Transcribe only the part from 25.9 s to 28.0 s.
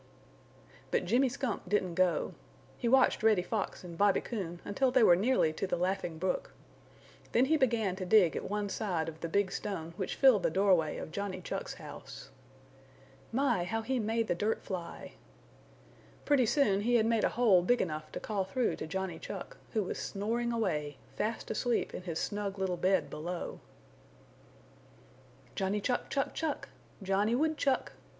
Chuck, Chuck! Johnny Woodchuck!"